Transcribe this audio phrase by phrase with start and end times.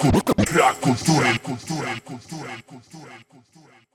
[0.00, 3.89] Brak kultury, kultury, kultury, kultury, kultury.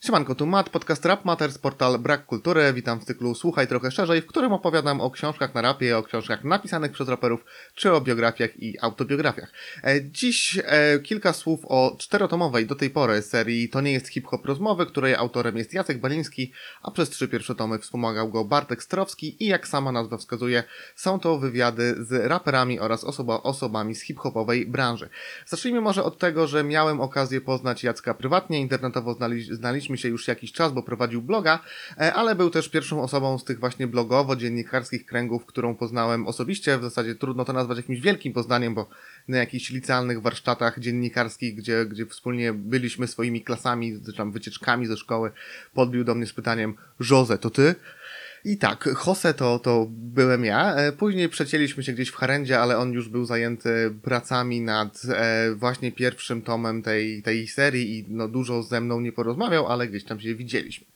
[0.00, 2.72] Siemanko, tu Matt, podcast Rap Matters, portal Brak Kultury.
[2.72, 6.44] Witam w cyklu Słuchaj trochę szerzej, w którym opowiadam o książkach na rapie, o książkach
[6.44, 9.52] napisanych przez raperów, czy o biografiach i autobiografiach.
[9.84, 14.46] E, dziś e, kilka słów o czterotomowej do tej pory serii To nie jest hip-hop
[14.46, 16.52] rozmowy, której autorem jest Jacek Baliński,
[16.82, 20.64] a przez trzy pierwsze tomy wspomagał go Bartek Strowski i jak sama nazwa wskazuje,
[20.96, 25.08] są to wywiady z raperami oraz osoba, osobami z hip-hopowej branży.
[25.46, 30.28] Zacznijmy może od tego, że miałem okazję poznać Jacka prywatnie, internetowo znali, znaliśmy się już
[30.28, 31.60] jakiś czas, bo prowadził bloga,
[32.00, 36.78] e, ale był też pierwszą osobą z tych właśnie blogowo-dziennikarskich kręgów, którą poznałem osobiście.
[36.78, 38.88] W zasadzie trudno to nazwać jakimś wielkim poznaniem, bo
[39.28, 45.30] na jakichś licealnych warsztatach dziennikarskich, gdzie, gdzie wspólnie byliśmy swoimi klasami, tam wycieczkami ze szkoły,
[45.74, 46.74] podbił do mnie z pytaniem,
[47.10, 47.74] Jose, to ty?
[48.44, 50.74] I tak, Jose to, to byłem ja.
[50.74, 55.54] E, Później przecięliśmy się gdzieś w Harendzie, ale on już był zajęty pracami nad e,
[55.54, 60.04] właśnie pierwszym tomem tej, tej serii i no, dużo ze mną nie porozmawiał, ale gdzieś
[60.04, 60.86] tam się widzieliśmy.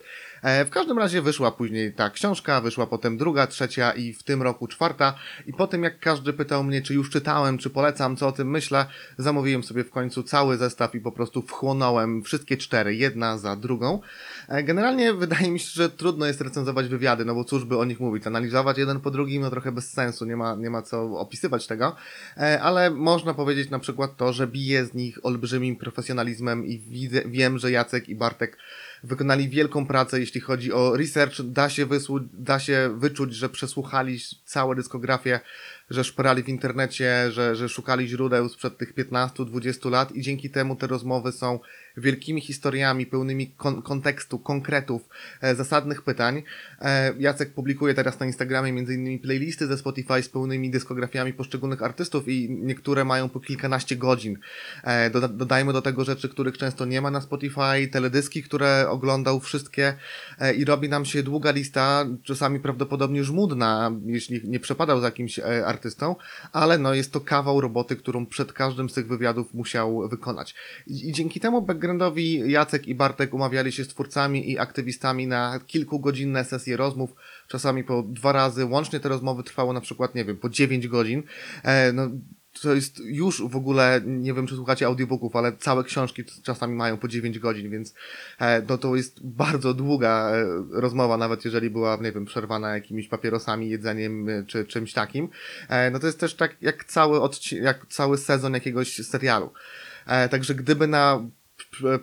[0.42, 4.42] E, W każdym razie wyszła później ta książka, wyszła potem druga, trzecia i w tym
[4.42, 5.14] roku czwarta.
[5.46, 8.50] I po tym jak każdy pytał mnie, czy już czytałem, czy polecam, co o tym
[8.50, 8.86] myślę,
[9.18, 14.00] zamówiłem sobie w końcu cały zestaw i po prostu wchłonąłem wszystkie cztery, jedna za drugą.
[14.48, 17.84] E, Generalnie wydaje mi się, że trudno jest recenzować wywiady, no bo cóż by o
[17.84, 21.02] nich mówić, analizować jeden po drugim, no trochę bez sensu, nie ma, nie ma co
[21.18, 21.96] opisywać tego,
[22.36, 27.22] E, ale można powiedzieć na przykład to, że bije z nich olbrzymim profesjonalizmem i widzę,
[27.26, 28.58] wiem, że Jacek i Bartek
[29.04, 31.42] wykonali wielką pracę, jeśli chodzi o research.
[31.42, 35.40] Da się, wysłu- da się wyczuć, że przesłuchali całe dyskografię,
[35.90, 40.76] że szperali w internecie, że, że szukali źródeł sprzed tych 15-20 lat i dzięki temu
[40.76, 41.60] te rozmowy są
[41.96, 45.08] wielkimi historiami, pełnymi kon- kontekstu, konkretów,
[45.40, 46.42] e, zasadnych pytań.
[46.80, 49.18] E, Jacek publikuje teraz na Instagramie m.in.
[49.18, 54.38] playlisty ze Spotify z pełnymi dyskografiami poszczególnych artystów i niektóre mają po kilkanaście godzin.
[54.84, 59.40] E, doda- dodajmy do tego rzeczy, których często nie ma na Spotify, teledyski, które oglądał
[59.40, 59.94] wszystkie
[60.38, 65.38] e, i robi nam się długa lista, czasami prawdopodobnie żmudna, jeśli nie przepadał za jakimś
[65.38, 66.16] e, artystą,
[66.52, 70.54] ale no jest to kawał roboty, którą przed każdym z tych wywiadów musiał wykonać.
[70.86, 75.60] I, i dzięki temu backgroundowi Jacek i Bartek umawiali się z twórcami i aktywistami na
[75.66, 77.14] kilkugodzinne sesje rozmów,
[77.48, 78.64] czasami po dwa razy.
[78.64, 81.22] Łącznie te rozmowy trwały na przykład, nie wiem, po 9 godzin.
[81.62, 82.10] E, no,
[82.60, 86.96] to jest już w ogóle, nie wiem czy słuchacie audiobooków, ale całe książki czasami mają
[86.96, 87.94] po 9 godzin, więc
[88.38, 93.08] e, no to jest bardzo długa e, rozmowa, nawet jeżeli była, nie wiem, przerwana jakimiś
[93.08, 95.28] papierosami, jedzeniem e, czy czymś takim.
[95.92, 99.52] No to jest też tak jak cały, odci- jak cały sezon jakiegoś serialu.
[100.30, 101.22] Także gdyby na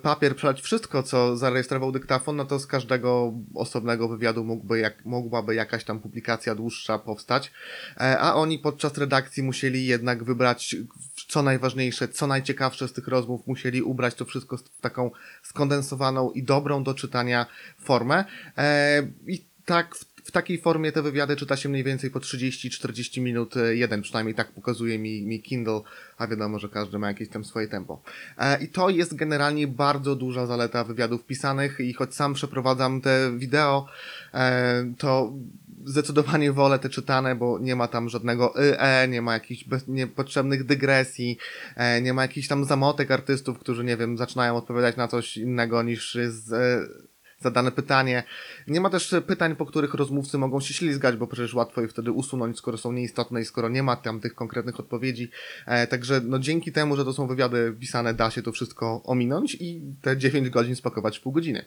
[0.02, 5.56] papier przelać wszystko, co zarejestrował dyktafon, no to z każdego osobnego wywiadu mógłby jak, mogłaby
[5.56, 7.52] jakaś tam publikacja dłuższa powstać,
[7.98, 10.76] e, a oni podczas redakcji musieli jednak wybrać
[11.28, 15.12] co najważniejsze, co najciekawsze z tych rozmów, musieli ubrać to wszystko w taką
[15.44, 17.46] skondensowaną i dobrą do czytania
[17.80, 18.26] formę.
[18.58, 23.22] E, i tak w w takiej formie te wywiady czyta się mniej więcej po 30-40
[23.22, 25.82] minut e, jeden, przynajmniej tak pokazuje mi, mi Kindle,
[26.18, 28.02] a wiadomo, że każdy ma jakieś tam swoje tempo.
[28.38, 33.32] E, I to jest generalnie bardzo duża zaleta wywiadów pisanych i choć sam przeprowadzam te
[33.38, 33.86] wideo,
[34.34, 35.34] e, to
[35.86, 40.64] zdecydowanie wolę te czytane, bo nie ma tam żadnego e, nie ma jakichś bez, niepotrzebnych
[40.64, 41.38] dygresji,
[42.02, 46.16] nie ma jakichś tam zamotek artystów, którzy, nie wiem, zaczynają odpowiadać na coś innego niż
[46.16, 46.54] jest
[47.40, 48.24] zadane pytanie.
[48.68, 52.12] Nie ma też pytań, po których rozmówcy mogą się ślizgać, bo przecież łatwo je wtedy
[52.12, 55.32] usunąć, skoro są nieistotne i skoro nie ma tam tych konkretnych odpowiedzi.
[55.66, 59.58] E, także no dzięki temu, że to są wywiady pisane, da się to wszystko ominąć
[59.60, 61.66] i te 9 godzin spakować w pół godziny.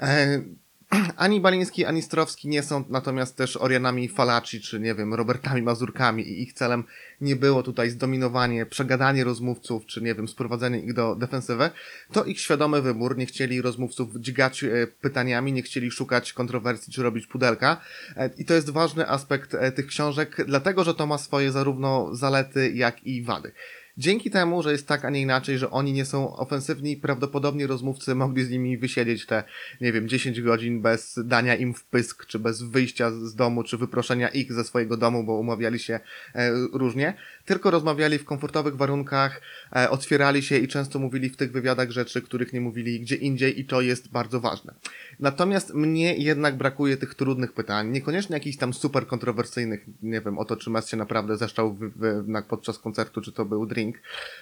[0.00, 0.42] E,
[1.16, 6.28] ani Baliński, ani Strowski nie są natomiast też Orianami Falaci, czy nie wiem, Robertami Mazurkami
[6.28, 6.84] i ich celem
[7.20, 11.70] nie było tutaj zdominowanie, przegadanie rozmówców, czy nie wiem, sprowadzenie ich do defensywy.
[12.12, 17.02] To ich świadomy wybór, nie chcieli rozmówców dźgać e, pytaniami, nie chcieli szukać kontrowersji, czy
[17.02, 17.80] robić pudelka.
[18.16, 22.14] E, I to jest ważny aspekt e, tych książek, dlatego, że to ma swoje zarówno
[22.14, 23.52] zalety, jak i wady.
[23.98, 28.14] Dzięki temu, że jest tak, a nie inaczej, że oni nie są ofensywni, prawdopodobnie rozmówcy
[28.14, 29.44] mogli z nimi wysiedzieć te,
[29.80, 33.78] nie wiem, 10 godzin bez dania im w pysk, czy bez wyjścia z domu, czy
[33.78, 36.00] wyproszenia ich ze swojego domu, bo umawiali się
[36.34, 37.14] e, różnie,
[37.48, 39.40] tylko rozmawiali w komfortowych warunkach,
[39.76, 43.60] e, otwierali się i często mówili w tych wywiadach rzeczy, których nie mówili gdzie indziej
[43.60, 44.74] i to jest bardzo ważne.
[45.20, 50.44] Natomiast mnie jednak brakuje tych trudnych pytań, niekoniecznie jakichś tam super kontrowersyjnych, nie wiem, o
[50.44, 53.96] to, czy Mes się naprawdę zeszczał w, w, podczas koncertu, czy to był drink,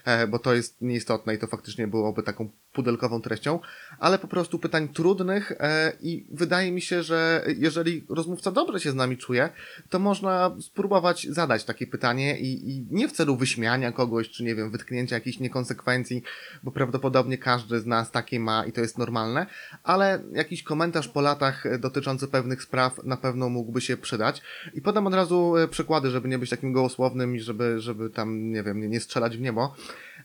[0.04, 3.60] e, bo to jest nieistotne i to faktycznie byłoby taką pudelkową treścią,
[3.98, 8.90] ale po prostu pytań trudnych e, i wydaje mi się, że jeżeli rozmówca dobrze się
[8.90, 9.48] z nami czuje,
[9.88, 14.54] to można spróbować zadać takie pytanie i, i nie w celu wyśmiania kogoś, czy nie
[14.54, 16.22] wiem, wytknięcia jakichś niekonsekwencji,
[16.62, 19.46] bo prawdopodobnie każdy z nas takie ma i to jest normalne,
[19.82, 24.43] ale jakiś komentarz po latach dotyczący pewnych spraw na pewno mógłby się przydać.
[24.75, 28.52] I podam od razu e, przykłady, żeby nie być takim gołosłownym i żeby, żeby tam,
[28.52, 29.75] nie wiem, nie, nie strzelać w niebo.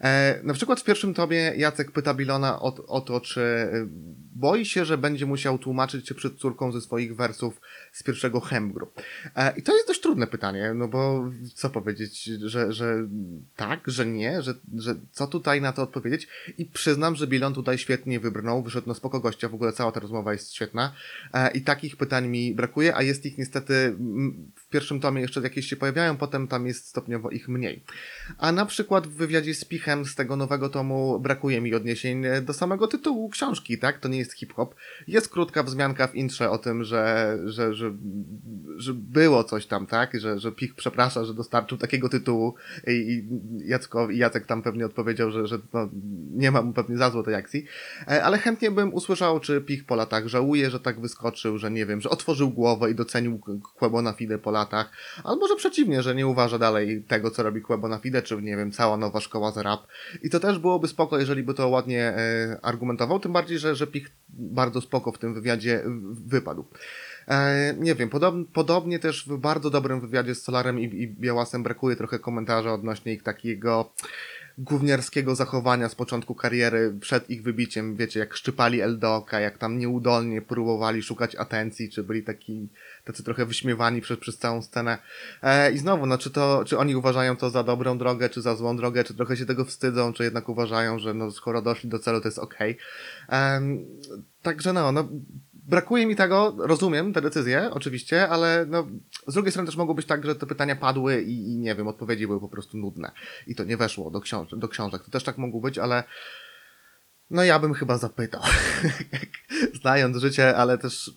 [0.01, 3.87] E, na przykład w pierwszym tobie Jacek pyta Bilona o, o to, czy e,
[4.35, 7.61] boi się, że będzie musiał tłumaczyć się przed córką ze swoich wersów
[7.91, 8.91] z pierwszego Hemgru.
[9.35, 13.07] E, I to jest dość trudne pytanie, no bo co powiedzieć, że, że
[13.55, 16.27] tak, że nie, że, że co tutaj na to odpowiedzieć?
[16.57, 19.99] I przyznam, że Bilon tutaj świetnie wybrnął, wyszedł na spoko gościa, w ogóle cała ta
[19.99, 20.93] rozmowa jest świetna
[21.53, 23.95] i takich pytań mi brakuje, a jest ich niestety
[24.55, 27.83] w pierwszym tomie jeszcze jakieś się pojawiają, potem tam jest stopniowo ich mniej.
[28.37, 32.53] A na przykład w wywiadzie z Pichem z tego nowego tomu brakuje mi odniesień do
[32.53, 33.99] samego tytułu książki, tak?
[33.99, 34.75] To nie jest hip-hop.
[35.07, 37.93] Jest krótka wzmianka w intrze o tym, że, że, że,
[38.77, 40.19] że było coś tam, tak?
[40.19, 42.55] Że, że Pich przeprasza, że dostarczył takiego tytułu
[42.87, 43.23] i,
[43.65, 45.89] Jackowi, Jacek tam pewnie odpowiedział, że, że no,
[46.31, 47.65] nie ma mu pewnie za zło akcji.
[48.07, 51.85] E, ale chętnie bym usłyszał, czy Pich po latach żałuje, że tak wyskoczył, że nie
[51.85, 53.39] wiem, że otworzył głowę i docenił
[53.75, 54.91] Quebo na Fide po latach,
[55.23, 58.57] albo może przeciwnie, że nie uważa dalej tego, co robi Quebo na Fide, czy nie
[58.57, 59.63] wiem, cała nowa szkoła za
[60.23, 63.87] I to też byłoby spoko, jeżeli by to ładnie e, argumentował, tym bardziej, że, że
[63.87, 66.65] Pich bardzo spoko w tym wywiadzie wypadł.
[67.27, 71.63] E, nie wiem, podob, podobnie też w bardzo dobrym wywiadzie z Solarem i, i Białasem
[71.63, 73.93] brakuje trochę komentarza odnośnie ich takiego
[74.57, 80.41] gówniarskiego zachowania z początku kariery przed ich wybiciem, wiecie, jak szczypali Eldoka, jak tam nieudolnie
[80.41, 82.69] próbowali szukać atencji, czy byli taki,
[83.05, 84.97] tacy trochę wyśmiewani przez, przez całą scenę.
[85.43, 88.55] E, I znowu, no, czy to, czy oni uważają to za dobrą drogę, czy za
[88.55, 91.99] złą drogę, czy trochę się tego wstydzą, czy jednak uważają, że no, skoro doszli do
[91.99, 92.77] celu, to jest okej.
[93.27, 93.85] Okay.
[94.41, 95.09] Także no, no,
[95.71, 98.87] brakuje mi tego, rozumiem te decyzje, oczywiście, ale no,
[99.27, 101.87] z drugiej strony też mogło być tak, że te pytania padły i, i nie wiem,
[101.87, 103.11] odpowiedzi były po prostu nudne.
[103.47, 105.03] I to nie weszło do, książ do książek.
[105.03, 106.03] To też tak mogło być, ale
[107.29, 108.41] no ja bym chyba zapytał.
[109.81, 111.11] Znając życie, ale też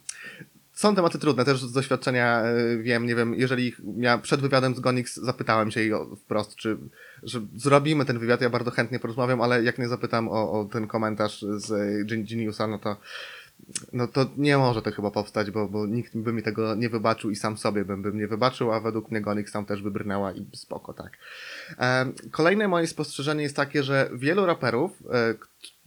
[0.73, 4.81] są tematy trudne, też z doświadczenia e, wiem, nie wiem, jeżeli ja przed wywiadem z
[4.81, 5.93] Gonix zapytałem się jej
[6.25, 6.79] wprost, czy
[7.23, 10.87] że zrobimy ten wywiad, ja bardzo chętnie porozmawiam, ale jak nie zapytam o, o ten
[10.87, 11.71] komentarz z
[12.07, 12.97] Geniusa, no to
[13.93, 17.31] no to nie może to chyba powstać, bo, bo nikt by mi tego nie wybaczył
[17.31, 20.46] i sam sobie bym, bym nie wybaczył, a według mnie Gonix tam też wybrnęła i
[20.52, 21.19] spoko, tak.
[22.31, 25.34] Kolejne moje spostrzeżenie jest takie, że wielu raperów, e,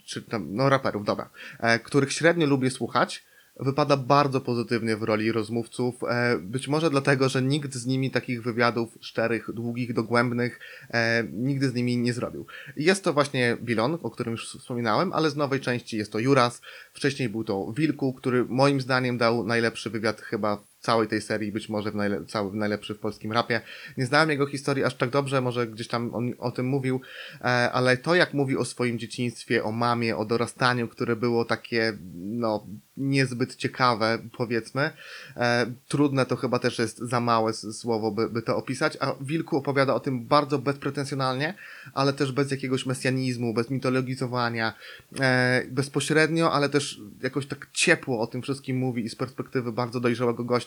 [0.05, 1.29] czy tam, no raperów, dobra,
[1.59, 3.25] e, których średnio lubię słuchać,
[3.59, 5.95] wypada bardzo pozytywnie w roli rozmówców.
[6.03, 10.59] E, być może dlatego, że nikt z nimi takich wywiadów szczerych, długich, dogłębnych
[10.89, 12.45] e, nigdy z nimi nie zrobił.
[12.75, 16.61] Jest to właśnie Bilon, o którym już wspominałem, ale z nowej części jest to Juras.
[16.93, 21.69] Wcześniej był to Wilku, który moim zdaniem dał najlepszy wywiad chyba całej tej serii, być
[21.69, 23.61] może w najle cały, najlepszy w polskim rapie.
[23.97, 27.01] Nie znałem jego historii aż tak dobrze, może gdzieś tam on o tym mówił,
[27.41, 31.97] e, ale to jak mówi o swoim dzieciństwie, o mamie, o dorastaniu, które było takie,
[32.15, 32.65] no,
[32.97, 34.91] niezbyt ciekawe, powiedzmy.
[35.35, 39.57] E, trudne to chyba też jest za małe słowo, by, by to opisać, a Wilku
[39.57, 41.53] opowiada o tym bardzo bezpretensjonalnie,
[41.93, 44.73] ale też bez jakiegoś mesjanizmu, bez mitologizowania,
[45.19, 49.99] e, bezpośrednio, ale też jakoś tak ciepło o tym wszystkim mówi i z perspektywy bardzo
[49.99, 50.66] dojrzałego gościa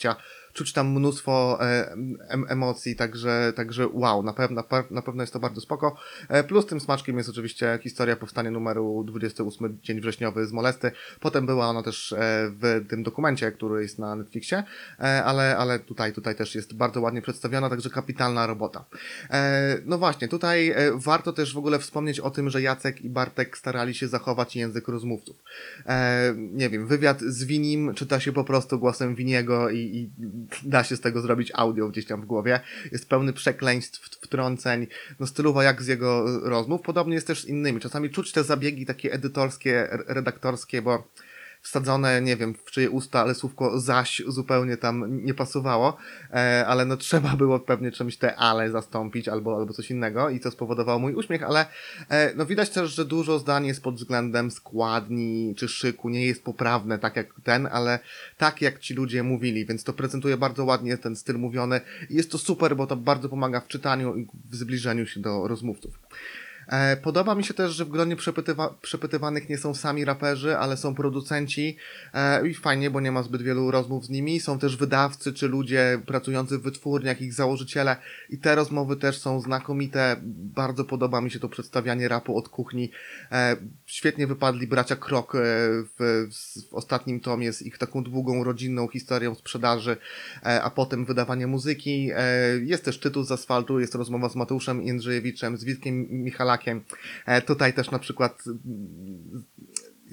[0.53, 1.93] czuć tam mnóstwo e,
[2.29, 5.97] em, emocji, także, także wow, na pewno, na pewno jest to bardzo spoko.
[6.29, 10.93] E, plus tym smaczkiem jest oczywiście historia powstania numeru 28 dzień wrześniowy z Molesty.
[11.21, 12.17] Potem była ona też e,
[12.61, 14.65] w tym dokumencie, który jest na Netflixie,
[14.99, 18.85] ale, ale tutaj, tutaj też jest bardzo ładnie przedstawiona, także kapitalna robota.
[19.85, 23.95] No właśnie, tutaj warto też w ogóle wspomnieć o tym, że Jacek i Bartek starali
[23.95, 25.37] się zachować język rozmówców.
[26.37, 30.11] Nie wiem, wywiad z Winim czyta się po prostu głosem Winiego i, i
[30.63, 32.61] da się z tego zrobić audio gdzieś tam w głowie.
[32.93, 34.87] Jest pełny przekleństw, wtrąceń,
[35.21, 36.83] no stylowo jak z jego rozmów.
[36.83, 37.81] Podobnie jest też z innymi.
[37.81, 41.09] Czasami czuć te zabiegi takie edytorskie, redaktorskie, bo
[41.63, 45.97] wsadzone, nie wiem, w czyje usta, ale słówko zaś zupełnie tam nie pasowało,
[46.33, 50.41] e, ale no trzeba było pewnie czymś te ale zastąpić albo, albo coś innego i
[50.41, 51.67] to spowodowało mój uśmiech, ale
[52.09, 56.45] e, no widać też, że dużo zdań jest pod względem składni czy szyku nie jest
[56.45, 57.99] poprawne tak jak ten, ale
[58.39, 62.39] tak jak ci ludzie mówili, więc to prezentuje bardzo ładnie ten styl mówiony jest to
[62.39, 65.99] super, bo to bardzo pomaga w czytaniu i w zbliżeniu się do rozmówców.
[66.71, 70.77] E, Podoba mi się też, że w gronie przepytywa- przepytywanych nie są sami raperzy, ale
[70.77, 71.77] są producenci
[72.15, 74.41] e, i fajnie, bo nie ma zbyt wielu rozmów z nimi.
[74.41, 77.97] Są też wydawcy czy ludzie pracujący w wytwórniach, ich założyciele
[78.31, 80.17] i te rozmowy też są znakomite.
[80.55, 82.91] Bardzo podoba mi się to przedstawianie rapu od kuchni.
[83.33, 86.27] E, Świetnie wypadli bracia Krok w,
[86.71, 89.97] w ostatnim tomie z ich taką długą, rodzinną historią sprzedaży,
[90.43, 92.11] a potem wydawanie muzyki.
[92.63, 96.60] Jest też tytuł z asfaltu, jest rozmowa z Mateuszem Jędrzejewiczem, z Witkiem Michalakiem.
[97.27, 99.45] E, Tutaj też na przykład mm,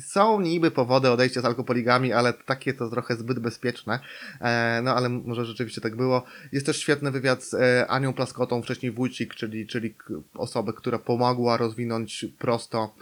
[0.01, 3.99] są niby powody odejścia z alkopoligami, ale takie to trochę zbyt bezpieczne.
[4.41, 6.23] E, no ale może rzeczywiście tak było.
[6.51, 9.95] Jest też świetny wywiad z e, Anią Plaskotą, wcześniej Wójcik, czyli, czyli
[10.33, 12.95] osobę, która pomogła rozwinąć prosto.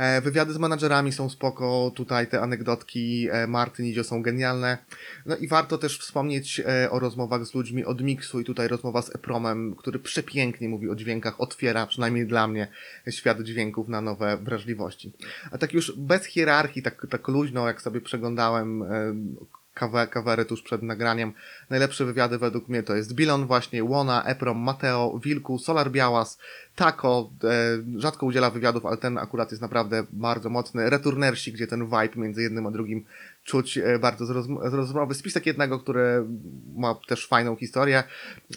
[0.00, 4.78] E, wywiady z menadżerami są spoko, tutaj te anegdotki e, Marty Nidzio są genialne.
[5.26, 9.02] No i warto też wspomnieć e, o rozmowach z ludźmi od Mixu i tutaj rozmowa
[9.02, 12.68] z Epromem, który przepięknie mówi o dźwiękach, otwiera przynajmniej dla mnie
[13.10, 15.12] świat dźwięków na nowe wrażliwości.
[15.50, 18.84] A tak już bez hierarchii, tak, tak luźno, jak sobie przeglądałem
[19.74, 21.32] kawe, kawery tuż przed nagraniem,
[21.70, 26.38] najlepsze wywiady według mnie to jest Bilon właśnie, Łona, Eprom, Mateo, Wilku, Solar Białas,
[26.74, 27.48] Tako, e,
[27.96, 30.90] rzadko udziela wywiadów, ale ten akurat jest naprawdę bardzo mocny.
[30.90, 33.04] Returnersi, gdzie ten vibe między jednym a drugim
[33.44, 35.14] czuć e, bardzo z, rozm- z rozmowy.
[35.14, 36.24] Spisek jednego, który
[36.76, 38.02] ma też fajną historię.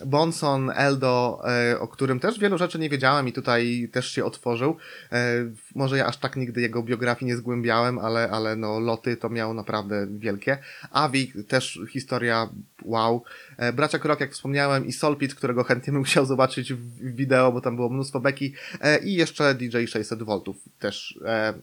[0.06, 4.78] Bonson, Eldo, e, o którym też wielu rzeczy nie wiedziałem i tutaj też się otworzył.
[5.12, 5.34] E,
[5.76, 9.54] może ja aż tak nigdy jego biografii nie zgłębiałem, ale, ale no loty to miał
[9.54, 10.58] naprawdę wielkie.
[10.92, 12.50] Avi, też historia
[12.84, 13.24] wow.
[13.58, 17.62] E, Bracia Krok, jak wspomniałem, i Solpit, którego chętnie bym chciał zobaczyć w wideo, bo
[17.62, 18.54] tam było mnóstwo beki.
[18.82, 20.42] E, I jeszcze DJ 600 V
[20.80, 21.20] też.
[21.26, 21.54] E,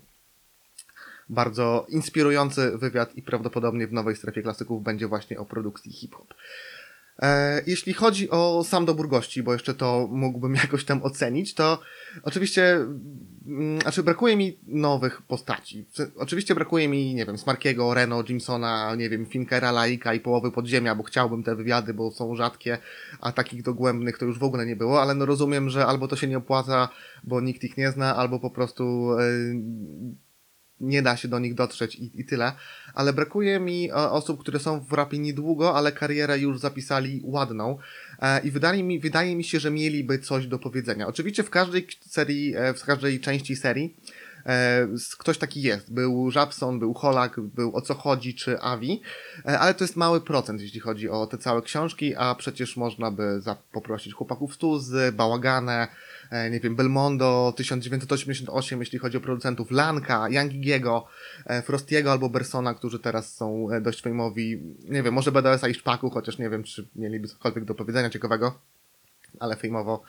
[1.29, 6.35] bardzo inspirujący wywiad i prawdopodobnie w nowej strefie klasyków będzie właśnie o produkcji hip-hop.
[7.21, 11.79] E, Jeśli chodzi o sam dobór gości, bo jeszcze to mógłbym jakoś tam ocenić, to
[12.23, 12.87] oczywiście,
[13.47, 15.87] mm, znaczy brakuje mi nowych postaci.
[16.17, 20.95] Oczywiście brakuje mi, nie wiem, Smarkiego, Reno, Jimsona, nie wiem, Finkera, Laika i połowy podziemia,
[20.95, 22.79] bo chciałbym te wywiady, bo są rzadkie,
[23.21, 26.17] a takich dogłębnych to już w ogóle nie było, ale no rozumiem, że albo to
[26.17, 26.89] się nie opłaca,
[27.25, 29.23] bo nikt ich nie zna, albo po prostu e,
[30.81, 32.53] nie da się do nich dotrzeć i, i tyle.
[32.95, 37.79] Ale brakuje mi e, osób, które są w rapie niedługo, ale karierę już zapisali ładną.
[38.23, 41.07] E, I wydaje mi, wydaje mi się, że mieliby coś do powiedzenia.
[41.07, 43.97] Oczywiście w każdej serii, e, w każdej części serii
[45.19, 45.93] ktoś taki jest.
[45.93, 49.01] Był Żabson, był Holak, był O co chodzi, czy Avi,
[49.45, 53.41] ale to jest mały procent, jeśli chodzi o te całe książki, a przecież można by
[53.73, 55.89] poprosić chłopaków z Tuzy, Bałaganę,
[56.51, 61.07] nie wiem, Belmondo, 1988, jeśli chodzi o producentów, Lanka, Yangigiego,
[61.47, 64.63] e, Frostiego albo Bersona, którzy teraz są e, dość fejmowi.
[64.89, 68.59] Nie wiem, może BDS-a i Szpaku, chociaż nie wiem, czy mieliby cokolwiek do powiedzenia ciekawego,
[69.41, 70.03] ale fejmowo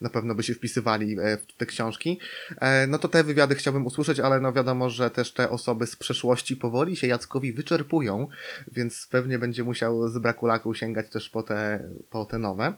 [0.00, 2.20] na pewno by się wpisywali e, w te książki.
[2.60, 5.96] E, No to te wywiady chciałbym usłyszeć, ale no wiadomo, że też te osoby z
[5.96, 8.28] przeszłości powoli się Jackowi wyczerpują,
[8.72, 12.74] więc pewnie będzie musiał z braku laku sięgać też po te, po te nowe.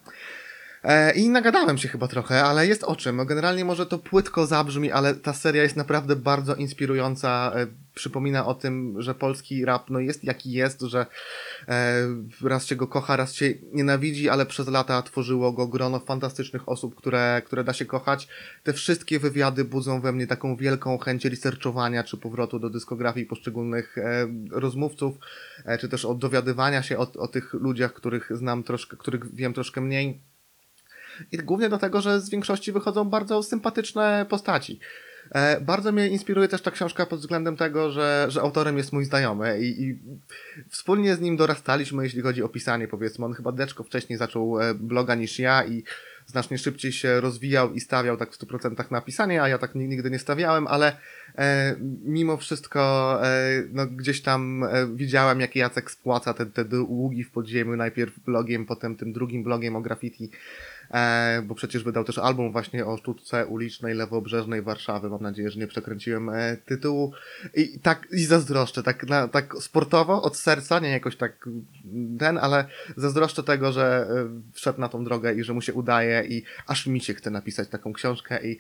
[0.85, 3.27] E, I nagadałem się chyba trochę, ale jest o czym.
[3.27, 7.53] Generalnie może to płytko zabrzmi, ale ta seria jest naprawdę bardzo inspirująca.
[7.55, 11.07] E, Przypomina o tym, że polski rap no jest jaki jest, że
[11.69, 12.07] e,
[12.43, 16.95] raz się go kocha, raz się nienawidzi, ale przez lata tworzyło go grono fantastycznych osób,
[16.95, 18.29] które, które da się kochać.
[18.63, 23.97] Te wszystkie wywiady budzą we mnie taką wielką chęć researchowania czy powrotu do dyskografii poszczególnych
[24.51, 25.17] rozmówców,
[25.81, 29.81] czy też od dowiadywania się o, o tych ludziach, których znam troszkę, których wiem troszkę
[29.81, 30.30] mniej.
[31.33, 34.81] I głównie do tego, że z większości wychodzą bardzo sympatyczne postaci.
[35.31, 39.05] E, bardzo mnie inspiruje też ta książka pod względem tego, że, że autorem jest mój
[39.05, 39.99] znajomy i, i
[40.69, 43.25] wspólnie z nim dorastaliśmy, jeśli chodzi o pisanie, powiedzmy.
[43.25, 45.83] On chyba deczko wcześniej zaczął e, bloga niż ja i
[46.27, 49.89] znacznie szybciej się rozwijał i stawiał tak w 100% na pisanie, a ja tak ni-
[49.89, 50.97] nigdy nie stawiałem, ale
[51.39, 57.25] e, mimo wszystko e, no, gdzieś tam e, widziałem, jak Jacek spłaca te, te długi
[57.25, 60.31] w podziemiu, najpierw blogiem, potem tym drugim blogiem o graffiti,
[60.90, 65.11] e, bo przecież wydał też album właśnie o sztuce ulicznej, lewobrzeżnej Warszawy.
[65.11, 67.12] Mam nadzieję, że nie przekręciłem e, tytułu.
[67.54, 71.49] I tak, i zazdroszczę, tak, na, tak sportowo, od serca, nie jakoś tak
[72.18, 72.64] ten, ale
[72.97, 76.87] zazdroszczę tego, że e, wszedł na tą drogę i że mu się udaje i aż
[76.87, 78.59] mi się chce napisać taką książkę i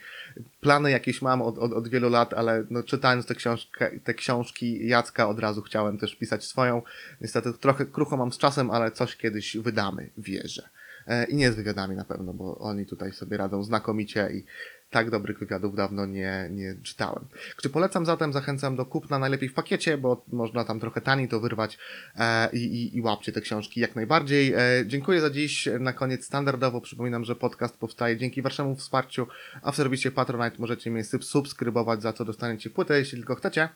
[0.60, 4.86] plany jakieś mam od, od, od wielu lat, ale no, czytając tę książkę, te książki
[4.86, 6.82] Jacka od razu chciałem też pisać swoją.
[7.20, 10.68] Niestety trochę krucho mam z czasem, ale coś kiedyś wydamy, wierzę.
[11.06, 14.44] E, I nie z wywiadami na pewno, bo oni tutaj sobie radzą znakomicie i
[14.90, 17.24] tak dobrych wywiadów dawno nie, nie czytałem.
[17.62, 21.40] Czy polecam zatem, zachęcam do kupna najlepiej w pakiecie, bo można tam trochę taniej to
[21.40, 21.78] wyrwać
[22.16, 24.52] e, i, i, łapcie te książki jak najbardziej.
[24.52, 25.68] E, dziękuję za dziś.
[25.80, 29.26] Na koniec standardowo przypominam, że podcast powstaje dzięki waszemu wsparciu,
[29.62, 33.68] a w serwisie Patronite możecie mnie sub- subskrybować, za co dostaniecie płytę, jeśli tylko chcecie.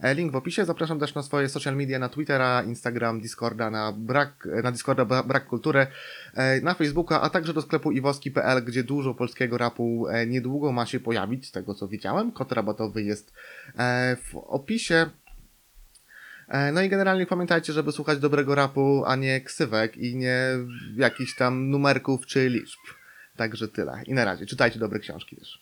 [0.00, 0.64] E, link w opisie.
[0.64, 5.26] Zapraszam też na swoje social media, na Twittera, Instagram, Discorda, na brak, na Discorda Bra-
[5.26, 5.86] Brak Kultury,
[6.34, 10.26] e, na Facebooka, a także do sklepu iwoski.pl, gdzie dużo polskiego rapu e,
[10.62, 12.32] niedługo ma się pojawić, z tego co widziałem.
[12.32, 13.32] Kod rabatowy jest
[13.78, 15.10] e, w opisie.
[16.48, 20.38] E, No i generalnie pamiętajcie, żeby słuchać dobrego rapu, a nie ksywek i nie
[20.96, 22.80] jakichś tam numerków czy liczb.
[23.36, 24.02] Także tyle.
[24.06, 24.46] I na razie.
[24.46, 25.61] Czytajcie dobre książki też.